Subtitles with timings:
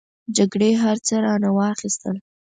[0.37, 2.15] جګړې هر څه رانه واخستل.